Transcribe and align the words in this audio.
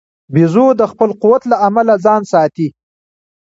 بیزو 0.33 0.65
د 0.79 0.81
خپل 0.91 1.09
قوت 1.21 1.43
له 1.51 1.55
امله 1.67 1.93
ځان 2.05 2.21
ساتي. 2.31 2.67